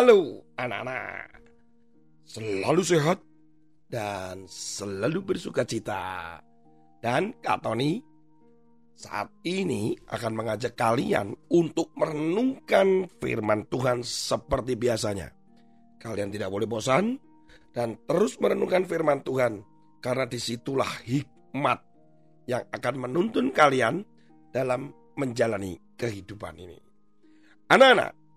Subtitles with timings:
[0.00, 1.44] Halo anak-anak,
[2.24, 3.20] selalu sehat
[3.84, 6.40] dan selalu bersuka cita.
[7.04, 8.00] Dan Kak Tony
[8.96, 15.36] saat ini akan mengajak kalian untuk merenungkan firman Tuhan seperti biasanya.
[16.00, 17.20] Kalian tidak boleh bosan
[17.68, 19.60] dan terus merenungkan firman Tuhan
[20.00, 21.80] karena di situlah hikmat
[22.48, 24.00] yang akan menuntun kalian
[24.48, 26.80] dalam menjalani kehidupan ini.
[27.68, 28.29] Anak-anak,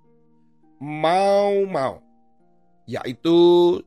[0.84, 2.04] mau-mau,
[2.84, 3.80] yaitu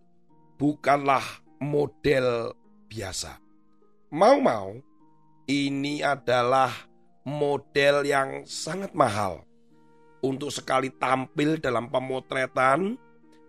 [0.56, 1.20] bukanlah
[1.60, 2.56] model
[2.88, 3.36] biasa.
[4.08, 4.80] Mau-mau
[5.44, 6.72] ini adalah
[7.28, 9.44] model yang sangat mahal.
[10.24, 12.96] Untuk sekali tampil dalam pemotretan,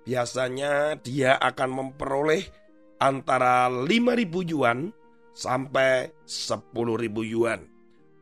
[0.04, 2.44] biasanya dia akan memperoleh
[3.00, 4.92] antara 5.000 yuan
[5.32, 6.76] sampai 10.000
[7.32, 7.64] yuan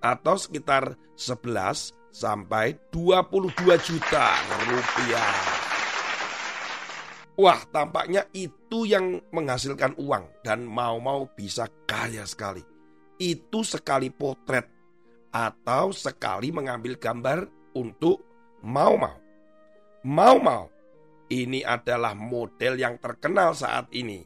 [0.06, 3.52] atau sekitar 11 sampai 22
[3.84, 4.40] juta
[4.72, 5.36] rupiah.
[7.36, 12.64] Wah, tampaknya itu yang menghasilkan uang dan mau-mau bisa kaya sekali.
[13.20, 14.72] Itu sekali potret
[15.36, 18.24] atau sekali mengambil gambar untuk
[18.64, 19.20] mau-mau.
[20.08, 20.72] Mau-mau
[21.28, 24.24] ini adalah model yang terkenal saat ini.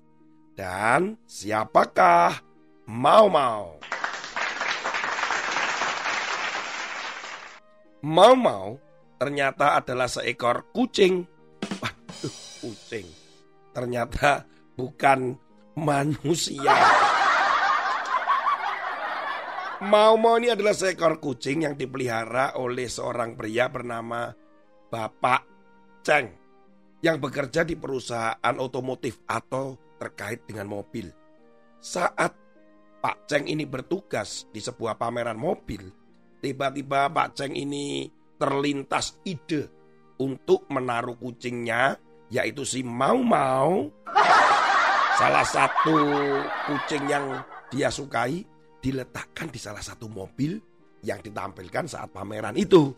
[0.54, 2.38] Dan siapakah
[2.86, 3.79] mau-mau?
[8.00, 8.80] Mau-mau
[9.20, 11.28] ternyata adalah seekor kucing.
[11.84, 13.08] Waduh, kucing.
[13.76, 14.48] Ternyata
[14.80, 15.36] bukan
[15.76, 16.72] manusia.
[19.84, 24.32] Mau-mau ini adalah seekor kucing yang dipelihara oleh seorang pria bernama
[24.88, 25.42] Bapak
[26.04, 26.28] Ceng
[27.04, 31.12] yang bekerja di perusahaan otomotif atau terkait dengan mobil.
[31.80, 32.32] Saat
[33.00, 35.99] Pak Ceng ini bertugas di sebuah pameran mobil,
[36.40, 38.08] Tiba-tiba Pak Ceng ini
[38.40, 39.68] terlintas ide
[40.24, 42.00] untuk menaruh kucingnya
[42.32, 43.92] yaitu si Mau Mau.
[45.20, 46.00] Salah satu
[46.64, 48.40] kucing yang dia sukai
[48.80, 50.56] diletakkan di salah satu mobil
[51.04, 52.96] yang ditampilkan saat pameran itu.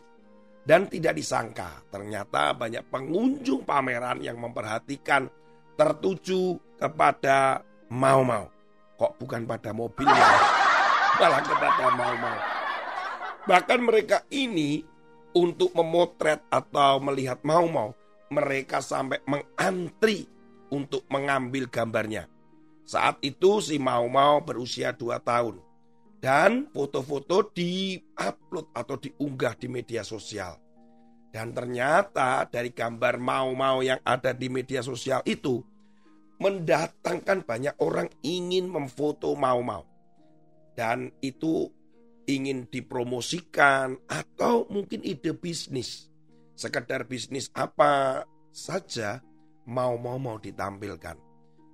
[0.62, 5.26] Dan tidak disangka ternyata banyak pengunjung pameran yang memperhatikan
[5.74, 8.46] tertuju kepada Mau Mau.
[8.94, 10.30] Kok bukan pada mobilnya,
[11.18, 12.51] malah kepada Mau Mau.
[13.42, 14.86] Bahkan mereka ini
[15.34, 17.90] untuk memotret atau melihat mau-mau,
[18.30, 20.30] mereka sampai mengantri
[20.70, 22.30] untuk mengambil gambarnya.
[22.86, 25.58] Saat itu si mau-mau berusia 2 tahun.
[26.22, 30.54] Dan foto-foto di-upload atau diunggah di media sosial.
[31.34, 35.58] Dan ternyata dari gambar mau-mau yang ada di media sosial itu
[36.38, 39.82] mendatangkan banyak orang ingin memfoto mau-mau.
[40.78, 41.66] Dan itu
[42.26, 46.10] ingin dipromosikan atau mungkin ide bisnis.
[46.54, 48.22] Sekedar bisnis apa
[48.52, 49.18] saja
[49.66, 51.18] mau-mau mau ditampilkan.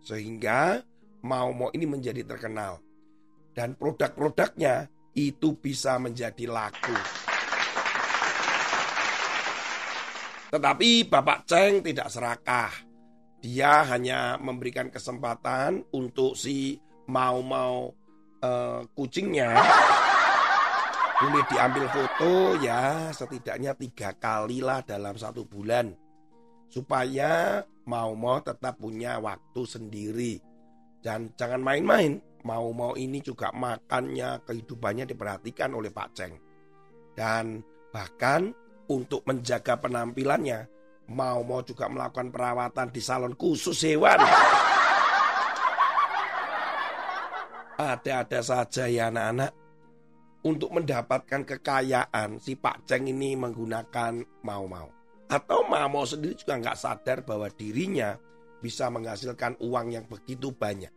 [0.00, 0.80] Sehingga
[1.24, 2.80] mau-mau ini menjadi terkenal.
[3.52, 4.86] Dan produk-produknya
[5.18, 6.94] itu bisa menjadi laku.
[10.48, 12.72] Tetapi Bapak Ceng tidak serakah.
[13.38, 17.92] Dia hanya memberikan kesempatan untuk si mau-mau
[18.42, 19.54] uh, kucingnya
[21.18, 25.90] boleh diambil foto ya setidaknya tiga kali lah dalam satu bulan.
[26.70, 27.58] Supaya
[27.90, 30.38] mau mau tetap punya waktu sendiri.
[31.02, 36.34] Dan jangan main-main mau mau ini juga makannya kehidupannya diperhatikan oleh Pak Ceng.
[37.18, 38.54] Dan bahkan
[38.86, 40.70] untuk menjaga penampilannya
[41.10, 44.22] mau mau juga melakukan perawatan di salon khusus hewan.
[47.78, 49.67] Ada-ada saja ya anak-anak
[50.46, 54.86] untuk mendapatkan kekayaan si Pak Ceng ini menggunakan mau-mau.
[55.28, 58.16] Atau mau sendiri juga nggak sadar bahwa dirinya
[58.62, 60.90] bisa menghasilkan uang yang begitu banyak.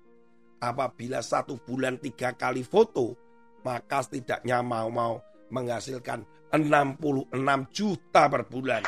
[0.61, 3.17] Apabila satu bulan tiga kali foto,
[3.65, 6.23] maka setidaknya mau-mau menghasilkan
[6.53, 7.33] 66
[7.73, 8.83] juta per bulan.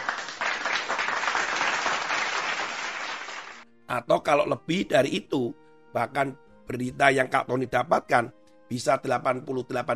[3.89, 5.51] Atau kalau lebih dari itu,
[5.91, 6.33] bahkan
[6.65, 8.25] berita yang Kak Tony dapatkan,
[8.65, 9.45] bisa 88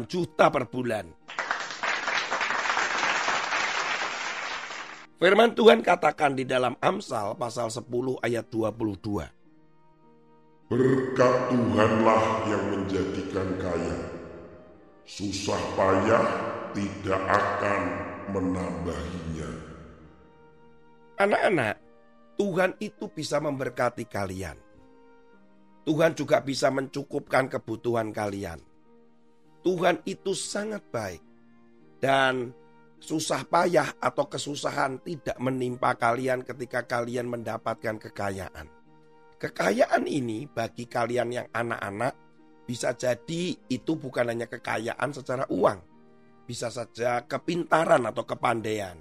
[0.05, 1.05] juta per bulan.
[5.17, 9.25] Firman Tuhan katakan di dalam Amsal pasal 10 ayat 22.
[10.69, 13.97] Berkat Tuhanlah yang menjadikan kaya.
[15.07, 16.27] Susah payah
[16.75, 17.81] tidak akan
[18.29, 19.51] menambahinya.
[21.17, 21.75] Anak-anak,
[22.37, 24.66] Tuhan itu bisa memberkati kalian.
[25.87, 28.59] Tuhan juga bisa mencukupkan kebutuhan kalian.
[29.63, 31.23] Tuhan itu sangat baik.
[32.03, 32.51] Dan
[32.99, 38.67] susah payah atau kesusahan tidak menimpa kalian ketika kalian mendapatkan kekayaan.
[39.39, 42.13] Kekayaan ini bagi kalian yang anak-anak
[42.67, 45.79] bisa jadi itu bukan hanya kekayaan secara uang.
[46.43, 48.99] Bisa saja kepintaran atau kepandaian.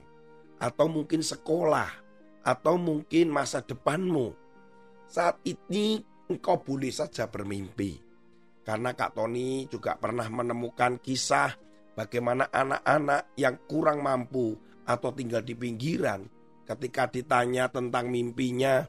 [0.62, 1.90] Atau mungkin sekolah.
[2.46, 4.38] Atau mungkin masa depanmu.
[5.10, 8.02] Saat ini engkau boleh saja bermimpi.
[8.66, 11.54] Karena Kak Tony juga pernah menemukan kisah
[11.94, 16.26] bagaimana anak-anak yang kurang mampu atau tinggal di pinggiran
[16.66, 18.82] ketika ditanya tentang mimpinya,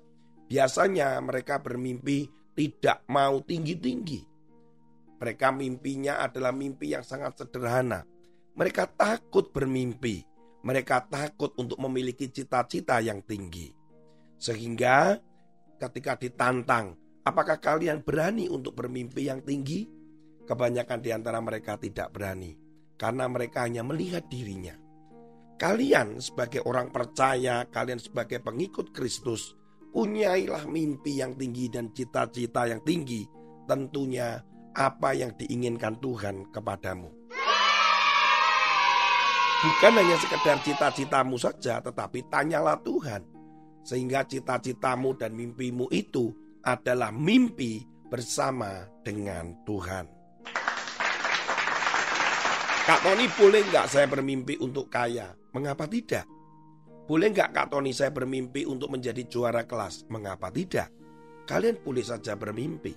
[0.50, 2.26] biasanya mereka bermimpi
[2.58, 4.26] tidak mau tinggi-tinggi.
[5.18, 8.06] Mereka mimpinya adalah mimpi yang sangat sederhana.
[8.58, 10.26] Mereka takut bermimpi.
[10.66, 13.70] Mereka takut untuk memiliki cita-cita yang tinggi.
[14.38, 15.18] Sehingga
[15.78, 19.84] ketika ditantang Apakah kalian berani untuk bermimpi yang tinggi?
[20.48, 22.56] Kebanyakan di antara mereka tidak berani
[22.96, 24.72] karena mereka hanya melihat dirinya.
[25.60, 29.60] Kalian sebagai orang percaya, kalian sebagai pengikut Kristus,
[29.92, 33.28] punyailah mimpi yang tinggi dan cita-cita yang tinggi.
[33.68, 34.40] Tentunya
[34.72, 37.12] apa yang diinginkan Tuhan kepadamu.
[39.68, 43.20] Bukan hanya sekedar cita-citamu saja, tetapi tanyalah Tuhan.
[43.84, 47.80] Sehingga cita-citamu dan mimpimu itu adalah mimpi
[48.12, 50.06] bersama dengan Tuhan.
[52.84, 55.32] Kak Tony boleh nggak saya bermimpi untuk kaya?
[55.56, 56.28] Mengapa tidak?
[57.08, 60.08] Boleh nggak Kak Tony saya bermimpi untuk menjadi juara kelas?
[60.12, 60.92] Mengapa tidak?
[61.48, 62.92] Kalian boleh saja bermimpi.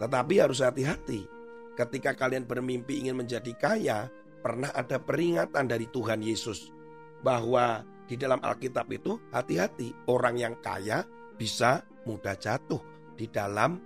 [0.00, 1.28] Tetapi harus hati-hati.
[1.76, 4.08] Ketika kalian bermimpi ingin menjadi kaya,
[4.40, 6.72] pernah ada peringatan dari Tuhan Yesus
[7.20, 11.04] bahwa di dalam Alkitab itu hati-hati orang yang kaya
[11.36, 12.80] bisa mudah jatuh
[13.12, 13.76] di dalam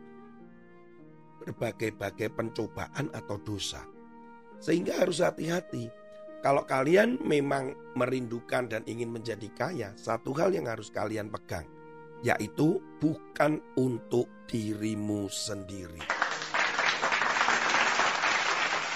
[1.43, 3.83] berbagai-bagai pencobaan atau dosa.
[4.63, 5.91] Sehingga harus hati-hati.
[6.43, 11.67] Kalau kalian memang merindukan dan ingin menjadi kaya, satu hal yang harus kalian pegang,
[12.23, 16.03] yaitu bukan untuk dirimu sendiri.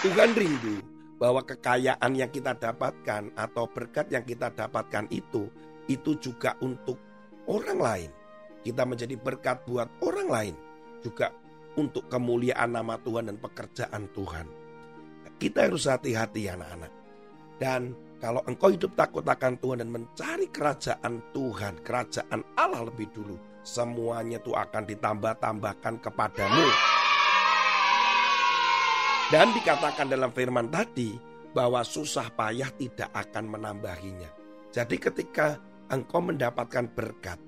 [0.02, 0.82] Tuhan rindu
[1.18, 5.50] bahwa kekayaan yang kita dapatkan atau berkat yang kita dapatkan itu,
[5.86, 6.98] itu juga untuk
[7.46, 8.10] orang lain
[8.66, 10.54] kita menjadi berkat buat orang lain,
[10.98, 11.30] juga
[11.78, 14.46] untuk kemuliaan nama Tuhan dan pekerjaan Tuhan.
[15.38, 16.92] Kita harus hati-hati anak-anak.
[17.62, 23.36] Dan kalau engkau hidup takut akan Tuhan dan mencari kerajaan Tuhan, kerajaan Allah lebih dulu,
[23.62, 26.66] semuanya itu akan ditambah-tambahkan kepadamu.
[29.28, 31.18] Dan dikatakan dalam firman tadi
[31.52, 34.30] bahwa susah payah tidak akan menambahinya.
[34.72, 35.60] Jadi ketika
[35.92, 37.40] engkau mendapatkan berkat,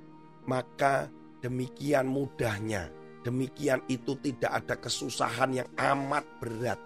[0.49, 1.12] maka
[1.45, 2.89] demikian mudahnya,
[3.23, 6.81] demikian itu tidak ada kesusahan yang amat berat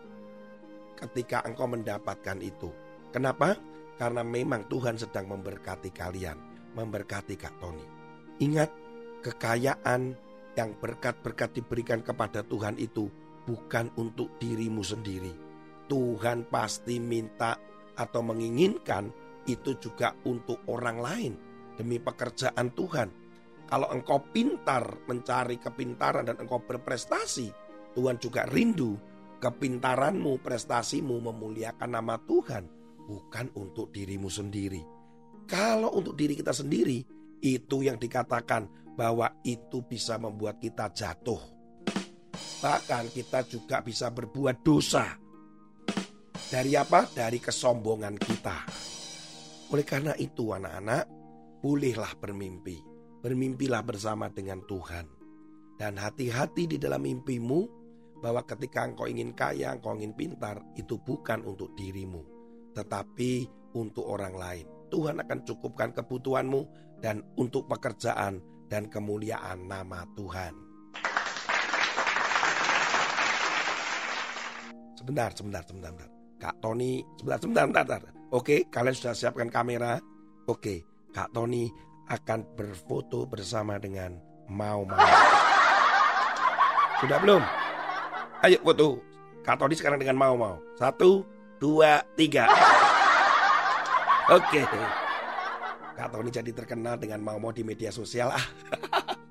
[0.99, 2.69] ketika engkau mendapatkan itu.
[3.15, 3.55] Kenapa?
[3.97, 6.35] Karena memang Tuhan sedang memberkati kalian,
[6.75, 7.87] memberkati Kak Tony.
[8.43, 8.71] Ingat,
[9.23, 10.19] kekayaan
[10.59, 13.07] yang berkat-berkat diberikan kepada Tuhan itu
[13.47, 15.31] bukan untuk dirimu sendiri.
[15.87, 17.55] Tuhan pasti minta
[17.95, 19.13] atau menginginkan
[19.47, 21.33] itu juga untuk orang lain
[21.77, 23.22] demi pekerjaan Tuhan
[23.73, 27.49] kalau engkau pintar mencari kepintaran dan engkau berprestasi,
[27.97, 29.01] Tuhan juga rindu
[29.41, 32.69] kepintaranmu, prestasimu memuliakan nama Tuhan,
[33.09, 34.85] bukan untuk dirimu sendiri.
[35.49, 37.01] Kalau untuk diri kita sendiri,
[37.41, 41.41] itu yang dikatakan bahwa itu bisa membuat kita jatuh.
[42.61, 45.17] Bahkan kita juga bisa berbuat dosa.
[46.45, 47.09] Dari apa?
[47.09, 48.69] Dari kesombongan kita.
[49.73, 51.09] Oleh karena itu anak-anak,
[51.65, 52.92] bolehlah bermimpi
[53.23, 55.07] bermimpilah bersama dengan Tuhan.
[55.79, 57.61] Dan hati-hati di dalam mimpimu
[58.19, 62.23] bahwa ketika engkau ingin kaya, engkau ingin pintar, itu bukan untuk dirimu,
[62.75, 64.67] tetapi untuk orang lain.
[64.93, 66.61] Tuhan akan cukupkan kebutuhanmu
[67.01, 68.39] dan untuk pekerjaan
[68.69, 70.55] dan kemuliaan nama Tuhan.
[74.95, 76.11] Sebentar, sebentar, sebentar, sebentar.
[76.39, 78.15] Kak Tony, sebentar, sebentar, sebentar, sebentar.
[78.33, 79.99] Oke, kalian sudah siapkan kamera?
[80.47, 81.71] Oke, Kak Tony
[82.11, 84.19] akan berfoto bersama dengan
[84.51, 84.99] Mau Mau.
[87.03, 87.43] Sudah belum?
[88.43, 88.99] Ayo foto.
[89.43, 90.57] Kak Tony sekarang dengan Mau Mau.
[90.79, 91.27] Satu,
[91.63, 92.47] dua, tiga.
[94.39, 94.63] Oke.
[95.93, 98.47] Kak Tony jadi terkenal dengan mau-mau di media sosial ah.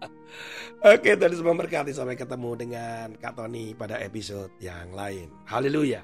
[0.81, 5.29] Oke, Tuhan Yesus memberkati sampai ketemu dengan Kak Tony pada episode yang lain.
[5.45, 6.01] Haleluya.